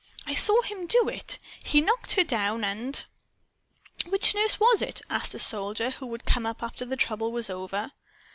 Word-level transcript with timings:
I 0.25 0.33
saw 0.33 0.63
him 0.63 0.87
do 0.87 1.07
it. 1.07 1.37
He 1.63 1.79
knocked 1.79 2.13
her 2.13 2.23
down 2.23 2.63
and" 2.63 3.05
"Which 4.09 4.33
nurse 4.33 4.59
was 4.59 4.79
she?" 4.79 4.91
asked 5.11 5.35
a 5.35 5.37
soldier 5.37 5.91
who 5.91 6.11
had 6.11 6.25
come 6.25 6.47
up 6.47 6.63
after 6.63 6.85
the 6.85 6.95
trouble 6.97 7.31
was 7.31 7.51
over. 7.51 7.91